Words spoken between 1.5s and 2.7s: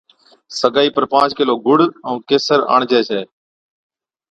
گُڙ ائُون قيسر